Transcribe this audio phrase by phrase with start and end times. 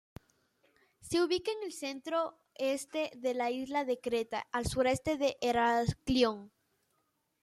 [1.01, 6.51] Se ubica en el centro-este de la isla de Creta, al sureste de Heraclión.